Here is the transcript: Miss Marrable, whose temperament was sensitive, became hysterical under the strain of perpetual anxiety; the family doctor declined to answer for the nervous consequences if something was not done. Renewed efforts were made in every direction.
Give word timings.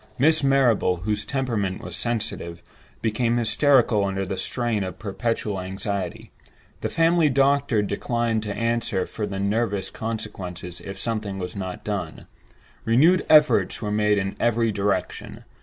Miss 0.17 0.43
Marrable, 0.43 1.01
whose 1.03 1.23
temperament 1.25 1.79
was 1.79 1.95
sensitive, 1.95 2.63
became 3.03 3.37
hysterical 3.37 4.03
under 4.03 4.25
the 4.25 4.35
strain 4.35 4.83
of 4.83 4.97
perpetual 4.97 5.61
anxiety; 5.61 6.31
the 6.79 6.89
family 6.89 7.29
doctor 7.29 7.83
declined 7.83 8.41
to 8.41 8.55
answer 8.55 9.05
for 9.05 9.27
the 9.27 9.39
nervous 9.39 9.91
consequences 9.91 10.81
if 10.83 10.97
something 10.97 11.37
was 11.37 11.55
not 11.55 11.83
done. 11.83 12.25
Renewed 12.83 13.23
efforts 13.29 13.79
were 13.79 13.91
made 13.91 14.17
in 14.17 14.35
every 14.39 14.71
direction. 14.71 15.43